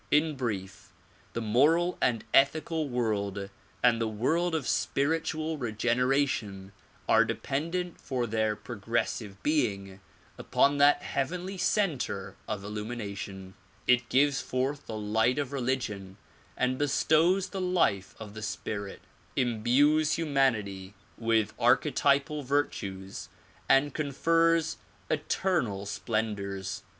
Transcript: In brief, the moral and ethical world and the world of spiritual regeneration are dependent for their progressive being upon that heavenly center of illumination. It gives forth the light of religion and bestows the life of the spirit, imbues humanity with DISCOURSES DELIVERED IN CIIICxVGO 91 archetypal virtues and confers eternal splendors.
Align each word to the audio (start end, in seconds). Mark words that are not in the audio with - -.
In 0.09 0.33
brief, 0.35 0.91
the 1.33 1.41
moral 1.41 1.95
and 2.01 2.23
ethical 2.33 2.89
world 2.89 3.51
and 3.83 4.01
the 4.01 4.07
world 4.07 4.55
of 4.55 4.67
spiritual 4.67 5.59
regeneration 5.59 6.71
are 7.07 7.23
dependent 7.23 8.01
for 8.01 8.25
their 8.25 8.55
progressive 8.55 9.43
being 9.43 9.99
upon 10.39 10.79
that 10.79 11.03
heavenly 11.03 11.55
center 11.59 12.35
of 12.47 12.63
illumination. 12.63 13.53
It 13.85 14.09
gives 14.09 14.41
forth 14.41 14.87
the 14.87 14.97
light 14.97 15.37
of 15.37 15.53
religion 15.53 16.17
and 16.57 16.79
bestows 16.79 17.49
the 17.49 17.61
life 17.61 18.15
of 18.19 18.33
the 18.33 18.41
spirit, 18.41 19.01
imbues 19.35 20.13
humanity 20.13 20.95
with 21.15 21.49
DISCOURSES 21.49 21.53
DELIVERED 21.53 21.53
IN 21.53 21.53
CIIICxVGO 21.53 21.57
91 21.59 21.69
archetypal 21.69 22.41
virtues 22.41 23.29
and 23.69 23.93
confers 23.93 24.77
eternal 25.11 25.85
splendors. 25.85 26.81